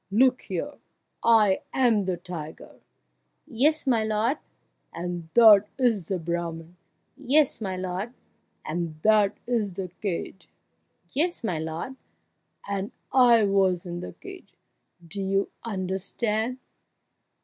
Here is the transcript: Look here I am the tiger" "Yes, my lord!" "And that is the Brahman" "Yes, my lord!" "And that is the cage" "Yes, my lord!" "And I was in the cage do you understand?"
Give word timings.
Look 0.09 0.41
here 0.41 0.79
I 1.23 1.61
am 1.75 2.05
the 2.05 2.17
tiger" 2.17 2.79
"Yes, 3.45 3.85
my 3.85 4.03
lord!" 4.03 4.39
"And 4.91 5.29
that 5.35 5.67
is 5.77 6.07
the 6.07 6.17
Brahman" 6.17 6.75
"Yes, 7.17 7.61
my 7.61 7.77
lord!" 7.77 8.11
"And 8.65 8.99
that 9.03 9.37
is 9.45 9.73
the 9.73 9.89
cage" 10.01 10.49
"Yes, 11.13 11.43
my 11.43 11.59
lord!" 11.59 11.97
"And 12.67 12.91
I 13.13 13.43
was 13.43 13.85
in 13.85 13.99
the 13.99 14.13
cage 14.13 14.55
do 15.07 15.21
you 15.21 15.51
understand?" 15.63 16.57